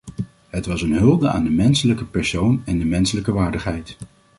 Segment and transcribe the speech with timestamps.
[0.49, 3.97] Het was een hulde aan de menselijke persoon en de menselijke waardigheid.